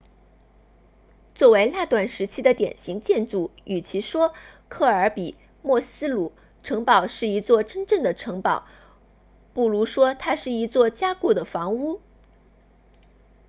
[1.35, 4.33] 作为那段时期的典型建筑与其说
[4.67, 6.31] 克尔比墨斯鲁 muxloe
[6.63, 8.65] 城堡是一座真正的城堡
[9.53, 12.01] 不如说它是一座加固的房屋